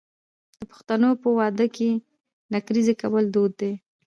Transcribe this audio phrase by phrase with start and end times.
[0.57, 1.89] د پښتنو په واده کې
[2.53, 3.73] نکریزې کول دود دی.